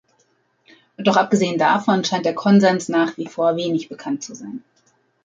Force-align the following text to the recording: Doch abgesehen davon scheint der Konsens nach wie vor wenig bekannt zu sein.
Doch 0.97 1.15
abgesehen 1.15 1.59
davon 1.59 2.03
scheint 2.03 2.25
der 2.25 2.33
Konsens 2.33 2.89
nach 2.89 3.17
wie 3.17 3.27
vor 3.27 3.55
wenig 3.55 3.87
bekannt 3.87 4.23
zu 4.23 4.33
sein. 4.33 4.63